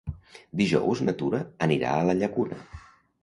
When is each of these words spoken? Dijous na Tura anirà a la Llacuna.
Dijous 0.61 1.03
na 1.09 1.13
Tura 1.19 1.41
anirà 1.67 1.91
a 1.99 2.07
la 2.09 2.17
Llacuna. 2.21 2.57